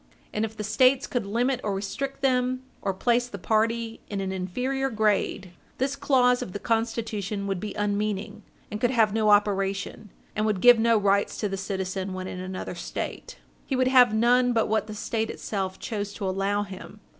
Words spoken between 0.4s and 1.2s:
if the States